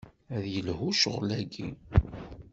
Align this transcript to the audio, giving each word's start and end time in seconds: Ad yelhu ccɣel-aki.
Ad 0.35 0.45
yelhu 0.53 0.87
ccɣel-aki. 0.95 1.69